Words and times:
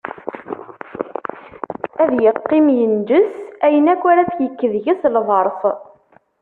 Ad 2.03 2.15
iqqim 2.29 2.67
inǧes 2.85 3.33
ayen 3.65 3.85
akk 3.93 4.03
ara 4.11 4.23
yekk 4.41 4.59
deg-s 4.73 5.01
lberṣ. 5.15 5.61